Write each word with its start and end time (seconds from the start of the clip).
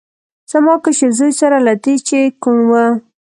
زما 0.51 0.73
کشر 0.83 1.11
زوی 1.17 1.31
سره 1.41 1.57
له 1.67 1.73
دې 1.83 1.95
چې 2.07 2.19
کوڼ 2.41 2.57
و. 2.69 2.73